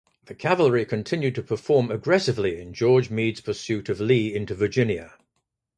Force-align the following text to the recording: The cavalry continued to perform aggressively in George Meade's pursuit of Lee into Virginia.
The 0.25 0.33
cavalry 0.33 0.83
continued 0.85 1.35
to 1.35 1.43
perform 1.43 1.91
aggressively 1.91 2.59
in 2.59 2.73
George 2.73 3.11
Meade's 3.11 3.39
pursuit 3.41 3.87
of 3.87 3.99
Lee 4.01 4.33
into 4.33 4.55
Virginia. 4.55 5.13